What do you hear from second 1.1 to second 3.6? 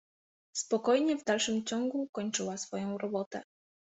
w dalszym ciągu kończyła swą robotę.